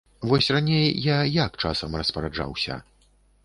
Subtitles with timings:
[0.29, 2.83] Вось раней я як часам распараджаўся?